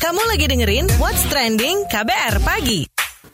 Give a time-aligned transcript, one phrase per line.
[0.00, 2.84] Kamu lagi dengerin What's Trending KBR Pagi.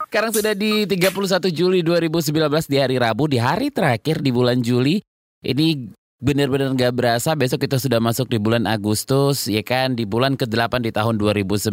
[0.07, 2.37] Sekarang sudah di 31 Juli 2019
[2.71, 5.02] di hari Rabu, di hari terakhir di bulan Juli.
[5.42, 5.89] Ini
[6.23, 10.84] benar-benar nggak berasa, besok kita sudah masuk di bulan Agustus, ya kan, di bulan ke-8
[10.84, 11.73] di tahun 2019.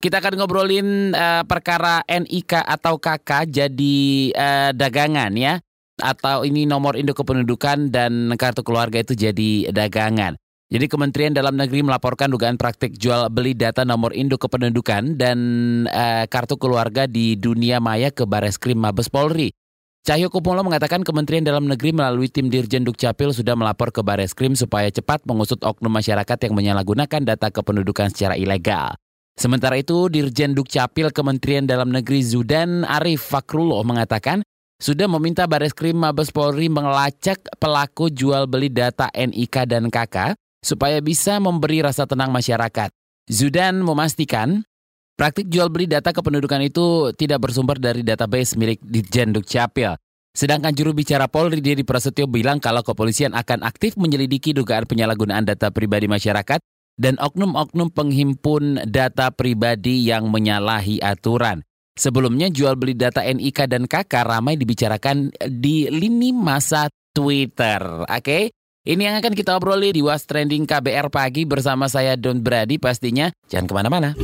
[0.00, 3.98] Kita akan ngobrolin uh, perkara NIK atau KK jadi
[4.32, 5.60] uh, dagangan ya.
[6.00, 10.40] Atau ini nomor induk kependudukan dan kartu keluarga itu jadi dagangan.
[10.66, 15.38] Jadi Kementerian Dalam Negeri melaporkan dugaan praktik jual beli data nomor induk kependudukan dan
[15.86, 19.54] uh, kartu keluarga di dunia maya ke Bareskrim Mabes Polri.
[20.02, 24.90] Cahyo Kumolo mengatakan Kementerian Dalam Negeri melalui tim Dirjen Dukcapil sudah melapor ke Bareskrim supaya
[24.90, 28.98] cepat mengusut oknum masyarakat yang menyalahgunakan data kependudukan secara ilegal.
[29.38, 34.42] Sementara itu, Dirjen Dukcapil Kementerian Dalam Negeri Zudan Arif Fakrullah mengatakan
[34.82, 40.34] sudah meminta Bareskrim Mabes Polri melacak pelaku jual beli data NIK dan KK
[40.66, 42.90] supaya bisa memberi rasa tenang masyarakat.
[43.30, 44.66] Zudan memastikan
[45.14, 49.94] praktik jual beli data kependudukan itu tidak bersumber dari database milik Ditjen Dukcapil.
[50.36, 55.72] Sedangkan juru bicara Polri Dedi Prasetyo bilang kalau kepolisian akan aktif menyelidiki dugaan penyalahgunaan data
[55.72, 56.60] pribadi masyarakat
[57.00, 61.64] dan oknum-oknum penghimpun data pribadi yang menyalahi aturan.
[61.96, 68.04] Sebelumnya jual beli data NIK dan KK ramai dibicarakan di lini masa Twitter.
[68.04, 68.42] Oke, okay?
[68.86, 73.26] Ini yang akan kita obroli di Was Trending KBR Pagi bersama saya Don Brady pastinya.
[73.50, 74.14] Jangan ke mana-mana.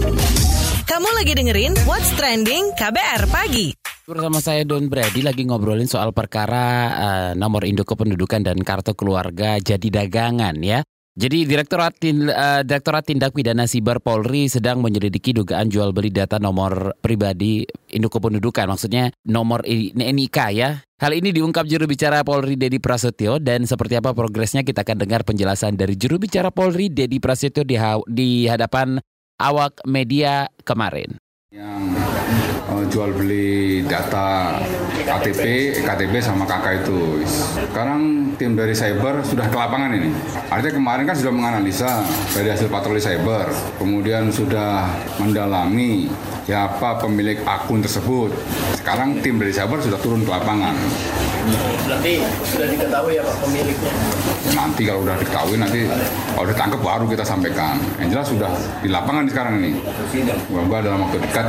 [0.86, 3.74] Kamu lagi dengerin What's Trending KBR Pagi.
[4.06, 9.58] Bersama saya Don Brady lagi ngobrolin soal perkara uh, nomor induk kependudukan dan kartu keluarga
[9.58, 10.86] jadi dagangan ya.
[11.12, 17.68] Jadi Direktorat, uh, Tindak Pidana Siber Polri sedang menyelidiki dugaan jual beli data nomor pribadi
[17.92, 20.80] induk kependudukan, maksudnya nomor NIK ya.
[20.80, 25.20] Hal ini diungkap juru bicara Polri Dedi Prasetyo dan seperti apa progresnya kita akan dengar
[25.28, 27.76] penjelasan dari juru bicara Polri Dedi Prasetyo di,
[28.08, 28.96] di hadapan
[29.36, 31.20] awak media kemarin.
[31.52, 31.82] Yang
[32.72, 34.56] uh, jual beli data
[35.04, 35.42] KTP,
[35.82, 37.22] KTP sama kakak itu.
[37.70, 40.10] Sekarang tim dari cyber sudah ke lapangan ini.
[40.48, 44.88] Artinya kemarin kan sudah menganalisa dari hasil patroli cyber, kemudian sudah
[45.18, 46.08] mendalami
[46.46, 48.30] siapa pemilik akun tersebut.
[48.78, 50.74] Sekarang tim dari cyber sudah turun ke lapangan.
[51.86, 53.92] Berarti sudah diketahui ya Pak pemiliknya?
[54.52, 55.88] Nanti kalau sudah diketahui nanti
[56.36, 57.80] kalau ditangkap baru kita sampaikan.
[57.96, 58.50] Yang jelas sudah
[58.84, 59.80] di lapangan sekarang ini.
[60.48, 61.46] Semoga dalam waktu dekat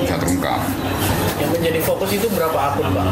[0.00, 0.60] bisa terungkap.
[1.40, 3.06] Yang menjadi fokus itu berapa akun Pak?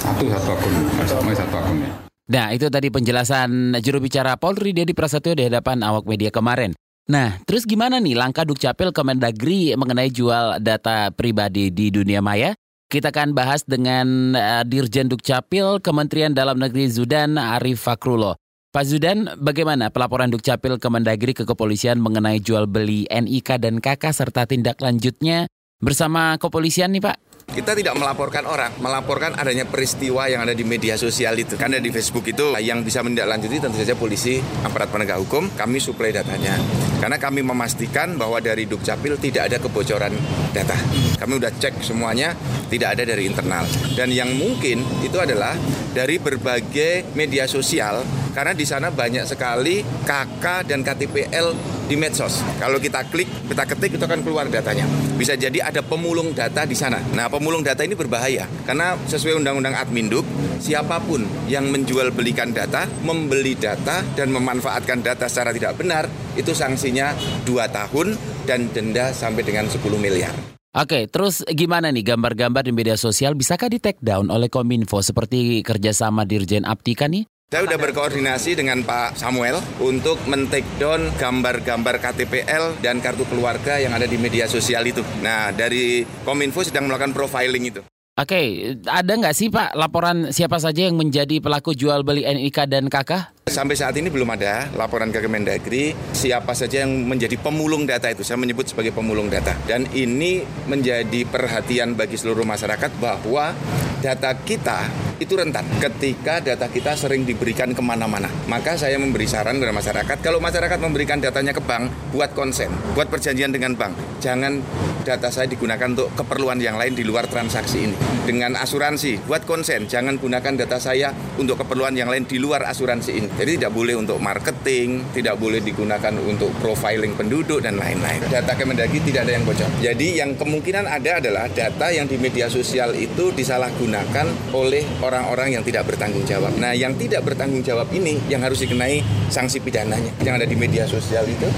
[0.00, 0.74] Satu satu akun,
[1.04, 1.90] sama satu akun ya.
[2.30, 6.72] Nah itu tadi penjelasan juru bicara Polri Dedi Prasetyo di hadapan awak media kemarin.
[7.10, 12.54] Nah, terus gimana nih langkah Dukcapil Kemendagri mengenai jual data pribadi di dunia maya?
[12.86, 18.38] Kita akan bahas dengan uh, Dirjen Dukcapil Kementerian Dalam Negeri Zudan Arif Fakrulo.
[18.70, 24.46] Pak Zudan, bagaimana pelaporan Dukcapil Kemendagri ke kepolisian mengenai jual beli NIK dan KK serta
[24.46, 25.50] tindak lanjutnya
[25.82, 27.16] bersama kepolisian nih Pak?
[27.50, 31.58] Kita tidak melaporkan orang, melaporkan adanya peristiwa yang ada di media sosial itu.
[31.58, 36.14] Karena di Facebook itu yang bisa menindaklanjuti tentu saja polisi, aparat penegak hukum, kami suplai
[36.14, 36.54] datanya.
[37.02, 40.14] Karena kami memastikan bahwa dari Dukcapil tidak ada kebocoran
[40.54, 40.78] data.
[41.18, 42.38] Kami sudah cek semuanya,
[42.70, 43.66] tidak ada dari internal.
[43.98, 45.58] Dan yang mungkin itu adalah
[45.90, 51.52] dari berbagai media sosial karena di sana banyak sekali KK dan KTPL
[51.90, 52.38] di medsos.
[52.62, 54.86] Kalau kita klik, kita ketik itu akan keluar datanya.
[55.18, 57.02] Bisa jadi ada pemulung data di sana.
[57.18, 60.22] Nah, pemulung data ini berbahaya karena sesuai Undang-Undang Adminduk,
[60.62, 66.06] siapa pun yang menjual belikan data, membeli data dan memanfaatkan data secara tidak benar,
[66.38, 67.10] itu sanksinya
[67.42, 68.14] 2 tahun
[68.46, 70.32] dan denda sampai dengan 10 miliar.
[70.70, 75.66] Oke, terus gimana nih gambar-gambar di media sosial bisakah di take down oleh Kominfo seperti
[75.66, 77.26] kerjasama Dirjen Aptika nih?
[77.50, 83.90] Saya sudah berkoordinasi dengan Pak Samuel untuk men-take down gambar-gambar KTPL dan kartu keluarga yang
[83.90, 85.02] ada di media sosial itu.
[85.18, 87.82] Nah, dari Kominfo sedang melakukan profiling itu.
[88.14, 92.86] Oke, ada nggak sih Pak laporan siapa saja yang menjadi pelaku jual beli NIK dan
[92.86, 93.39] KK?
[93.50, 98.22] Sampai saat ini belum ada laporan ke Kemendagri siapa saja yang menjadi pemulung data itu.
[98.22, 99.58] Saya menyebut sebagai pemulung data.
[99.66, 103.50] Dan ini menjadi perhatian bagi seluruh masyarakat bahwa
[103.98, 104.86] data kita
[105.20, 108.30] itu rentan ketika data kita sering diberikan ke mana-mana.
[108.48, 113.12] Maka saya memberi saran kepada masyarakat, kalau masyarakat memberikan datanya ke bank, buat konsen, buat
[113.12, 113.92] perjanjian dengan bank.
[114.24, 114.64] Jangan
[115.04, 117.96] data saya digunakan untuk keperluan yang lain di luar transaksi ini.
[118.24, 123.10] Dengan asuransi, buat konsen, jangan gunakan data saya untuk keperluan yang lain di luar asuransi
[123.12, 123.28] ini.
[123.40, 128.20] Jadi tidak boleh untuk marketing, tidak boleh digunakan untuk profiling penduduk dan lain-lain.
[128.28, 129.64] Data Kemendagri tidak ada yang bocor.
[129.80, 135.64] Jadi yang kemungkinan ada adalah data yang di media sosial itu disalahgunakan oleh orang-orang yang
[135.64, 136.52] tidak bertanggung jawab.
[136.60, 139.00] Nah, yang tidak bertanggung jawab ini yang harus dikenai
[139.32, 140.12] sanksi pidananya.
[140.20, 141.48] Yang ada di media sosial itu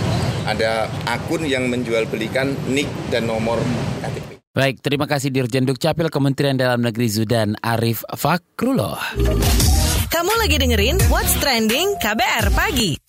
[0.46, 3.58] ada akun yang menjual belikan nick dan nomor
[4.06, 4.38] KTP.
[4.54, 9.18] Baik, terima kasih Dirjen Dukcapil Kementerian Dalam Negeri Zudan Arif Fakrullah.
[10.12, 13.00] Kamu lagi dengerin What's Trending KBR Pagi.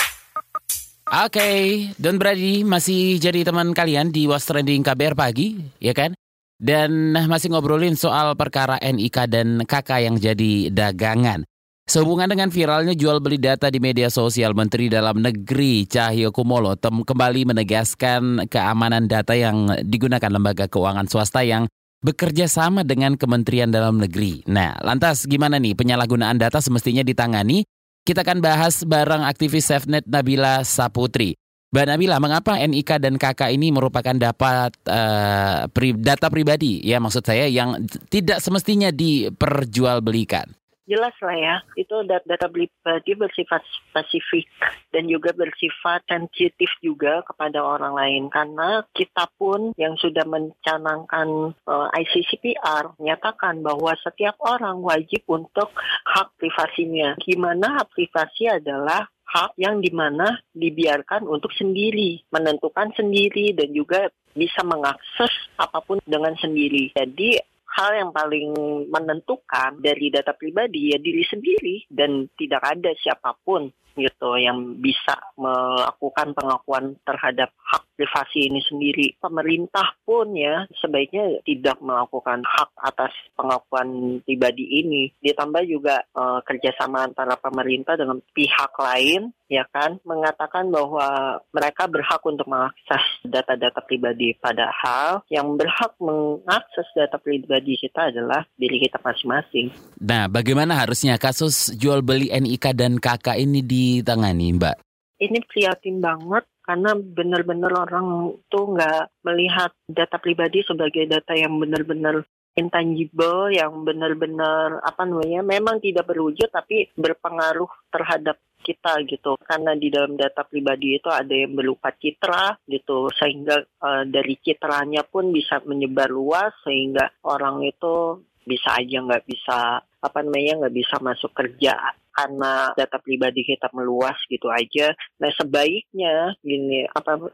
[1.11, 1.51] Oke,
[1.99, 6.15] Don Brady masih jadi teman kalian di What's Trending KBR Pagi, ya kan?
[6.55, 11.43] Dan masih ngobrolin soal perkara NIK dan KK yang jadi dagangan.
[11.83, 17.51] Sehubungan dengan viralnya jual beli data di media sosial, Menteri Dalam Negeri Cahyo Kumolo kembali
[17.51, 21.67] menegaskan keamanan data yang digunakan lembaga keuangan swasta yang
[22.03, 24.43] bekerja sama dengan Kementerian Dalam Negeri.
[24.51, 27.63] Nah, lantas gimana nih penyalahgunaan data semestinya ditangani?
[28.03, 31.39] Kita akan bahas bareng aktivis SafeNet Nabila Saputri.
[31.73, 36.83] Mbak Nabila, mengapa NIK dan KK ini merupakan dapat uh, pri, data pribadi?
[36.85, 37.81] Ya, maksud saya yang
[38.13, 44.47] tidak semestinya diperjualbelikan jelas lah ya itu data pribadi bersifat spesifik
[44.91, 51.87] dan juga bersifat sensitif juga kepada orang lain karena kita pun yang sudah mencanangkan uh,
[51.95, 55.71] eh, ICCPR menyatakan bahwa setiap orang wajib untuk
[56.03, 57.15] hak privasinya.
[57.19, 64.11] Gimana hak privasi adalah hak yang di mana dibiarkan untuk sendiri, menentukan sendiri dan juga
[64.33, 66.93] bisa mengakses apa pun dengan sendiri.
[66.93, 68.53] Jadi hal yang paling
[68.89, 75.15] menentukan dari data pribadi ya diri sendiri dan tidak ada siapa pun gitu yang bisa
[75.37, 79.07] melakukan pengakuan terhadap hak privasi ini sendiri.
[79.21, 85.13] Pemerintah pun ya sebaiknya tidak melakukan hak atas pengakuan pribadi ini.
[85.21, 92.17] Ditambah juga uh, kerjasama antara pemerintah dengan pihak lain ya kan mengatakan bahwa mereka berhak
[92.25, 99.69] untuk mengakses data-data pribadi padahal yang berhak mengakses data pribadi kita adalah diri kita masing-masing.
[100.01, 103.61] Nah, bagaimana harusnya kasus jual beli NIK dan KK ini
[104.03, 104.75] ditangani, Mbak?
[105.23, 112.23] Ini prihatin banget karena benar-benar orang tuh nggak melihat data pribadi sebagai data yang benar-benar
[112.53, 119.35] intangible yang benar-benar apa namanya memang tidak berwujud tapi berpengaruh terhadap kita gitu.
[119.43, 123.11] Karena di dalam data pribadi itu ada yang berupa citra gitu.
[123.11, 129.83] Sehingga uh, dari citranya pun bisa menyebar luas sehingga orang itu bisa aja nggak bisa
[129.83, 134.93] apa namanya nggak bisa masuk kerja karena data pribadi kita meluas gitu aja.
[135.19, 137.33] Nah sebaiknya gini apa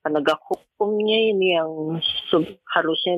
[0.00, 2.00] penegak hukumnya ini yang
[2.72, 3.14] harusnya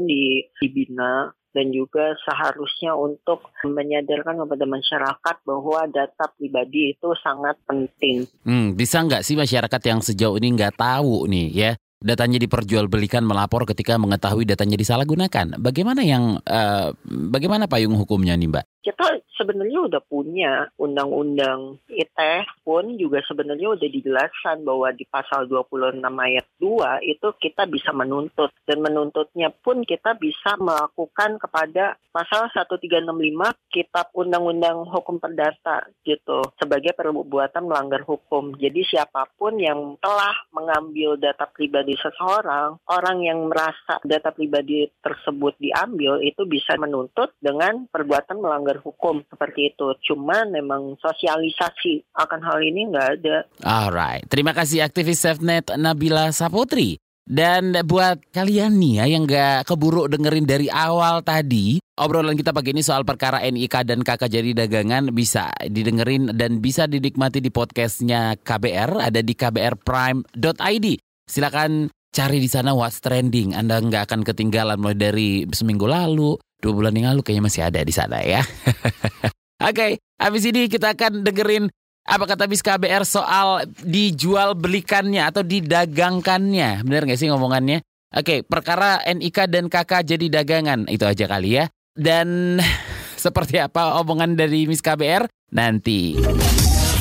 [0.59, 8.25] dibina dan juga seharusnya untuk menyadarkan kepada masyarakat bahwa data pribadi itu sangat penting.
[8.43, 11.73] Hmm, bisa nggak sih masyarakat yang sejauh ini nggak tahu nih ya
[12.03, 15.61] datanya diperjualbelikan melapor ketika mengetahui datanya disalahgunakan.
[15.63, 18.65] Bagaimana yang uh, bagaimana payung hukumnya nih Mbak?
[18.83, 26.03] Kita sebenarnya udah punya undang-undang ITE pun juga sebenarnya udah dijelaskan bahwa di pasal 26
[26.03, 33.73] ayat 2 itu kita bisa menuntut dan menuntutnya pun kita bisa melakukan kepada pasal 1365
[33.73, 38.53] Kitab Undang-Undang Hukum Perdata gitu sebagai perbuatan melanggar hukum.
[38.61, 45.57] Jadi siapa pun yang telah mengambil data pribadi seseorang, orang yang merasa data pribadi tersebut
[45.57, 49.87] diambil itu bisa menuntut dengan perbuatan melanggar melanggar seperti itu.
[50.09, 53.37] Cuman memang sosialisasi akan hal ini nggak ada.
[53.61, 56.97] Alright, terima kasih aktivis SafeNet Nabila Saputri.
[57.23, 62.75] Dan buat kalian nih ya yang nggak keburu dengerin dari awal tadi, obrolan kita pagi
[62.75, 68.35] ini soal perkara NIK dan KK jadi dagangan bisa didengerin dan bisa dinikmati di podcastnya
[68.43, 70.87] KBR, ada di kbrprime.id.
[71.31, 73.55] Silakan cari di sana what's trending.
[73.55, 77.83] Anda nggak akan ketinggalan mulai dari seminggu lalu, dua bulan yang lalu kayaknya masih ada
[77.83, 78.47] di sana ya.
[79.67, 79.91] Oke, okay,
[80.23, 81.67] habis ini kita akan dengerin
[82.03, 86.87] apa kata bis KBR soal dijual belikannya atau didagangkannya.
[86.87, 87.83] Bener gak sih ngomongannya?
[88.13, 90.87] Oke, okay, perkara NIK dan KK jadi dagangan.
[90.87, 91.67] Itu aja kali ya.
[91.95, 92.59] Dan
[93.25, 95.27] seperti apa omongan dari Miss KBR?
[95.55, 96.19] Nanti.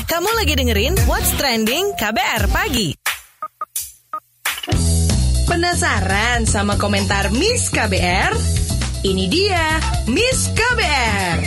[0.05, 2.93] Kamu lagi dengerin What's Trending KBR Pagi.
[5.49, 8.60] Penasaran sama komentar Miss KBR?
[9.01, 11.41] Ini dia Miss KBR.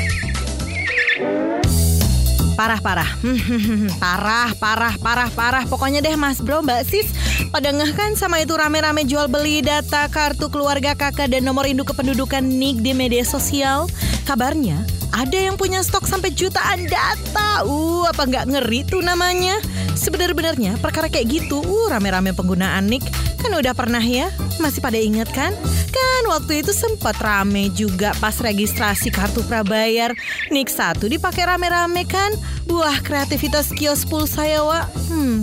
[2.59, 3.11] Parah parah
[4.03, 7.07] Parah parah parah parah Pokoknya deh mas bro mbak sis
[7.55, 11.95] Pada ngeh kan sama itu rame-rame jual beli data kartu keluarga kakak dan nomor induk
[11.95, 13.87] kependudukan NIK di media sosial
[14.27, 14.83] Kabarnya
[15.15, 17.63] ada yang punya stok sampai jutaan data.
[17.63, 19.63] Uh, apa nggak ngeri tuh namanya?
[20.05, 23.01] Sebenar-benarnya perkara kayak gitu, uh rame-rame penggunaan nick
[23.41, 24.29] kan udah pernah ya?
[24.61, 25.57] Masih pada inget kan?
[25.89, 30.13] Kan waktu itu sempat rame juga pas registrasi kartu prabayar.
[30.53, 32.37] Nick satu dipakai rame-rame kan?
[32.69, 34.93] Buah kreativitas kios pulsa ya, Wak.
[35.09, 35.41] Hmm.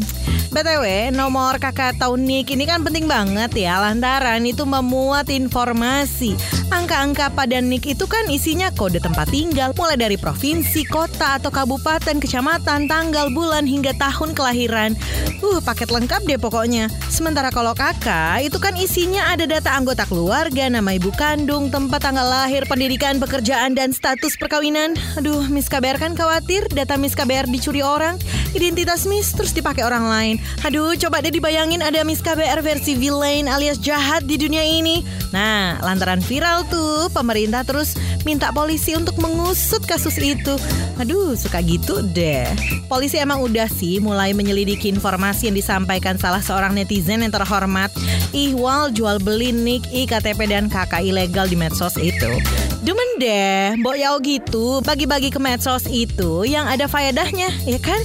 [0.51, 6.35] BTW, nomor kakak tahun Nick ini kan penting banget ya lantaran itu memuat informasi.
[6.67, 12.19] Angka-angka pada Nick itu kan isinya kode tempat tinggal, mulai dari provinsi, kota, atau kabupaten,
[12.19, 14.91] kecamatan, tanggal, bulan, hingga tahun kelahiran.
[15.39, 16.91] Uh, paket lengkap deh pokoknya.
[17.07, 22.27] Sementara kalau kakak, itu kan isinya ada data anggota keluarga, nama ibu kandung, tempat tanggal
[22.27, 24.99] lahir, pendidikan, pekerjaan, dan status perkawinan.
[25.15, 28.19] Aduh, Miss KBR kan khawatir data Miss KBR dicuri orang,
[28.51, 30.40] identitas Miss terus dipakai orang lain.
[30.61, 35.01] Aduh, coba deh dibayangin ada Miss KBR versi villain alias jahat di dunia ini.
[35.33, 37.95] Nah, lantaran viral tuh, pemerintah terus
[38.27, 40.59] minta polisi untuk mengusut kasus itu.
[41.01, 42.45] Aduh, suka gitu deh.
[42.85, 47.89] Polisi emang udah sih mulai menyelidiki informasi yang disampaikan salah seorang netizen yang terhormat.
[48.35, 52.37] Ihwal jual beli nick, IKTP dan kakak ilegal di medsos itu.
[52.81, 58.01] Demen deh, Mbok Yao gitu, bagi-bagi ke medsos itu yang ada faedahnya, ya kan?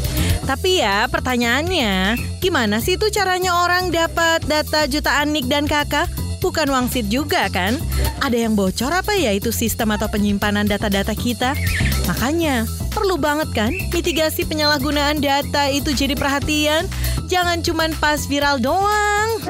[0.47, 6.07] Tapi ya pertanyaannya, gimana sih tuh caranya orang dapat data jutaan nick dan kakak?
[6.39, 7.75] Bukan wangsit juga kan?
[8.23, 11.59] Ada yang bocor apa ya itu sistem atau penyimpanan data-data kita?
[12.07, 12.63] Makanya,
[12.95, 16.87] perlu banget kan mitigasi penyalahgunaan data itu jadi perhatian?
[17.27, 19.43] Jangan cuman pas viral doang.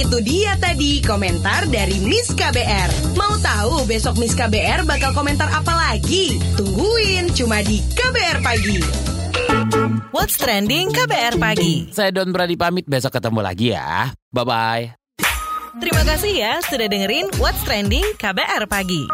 [0.00, 3.14] Itu dia tadi komentar dari Miss KBR.
[3.20, 6.40] Mau tahu besok Miss KBR bakal komentar apa lagi?
[6.56, 9.13] Tungguin cuma di KBR Pagi.
[10.10, 11.86] What's trending KBR pagi?
[11.94, 14.10] Saya Don Brady pamit besok ketemu lagi ya.
[14.34, 14.98] Bye-bye.
[15.78, 19.10] Terima kasih ya sudah dengerin What's Trending KBR pagi.